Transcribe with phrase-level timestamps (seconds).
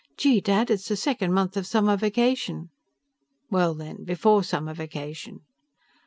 [0.17, 2.71] "Gee, Dad, it's the second month of summer vacation."
[3.51, 5.41] "Well, then, before summer vacation?"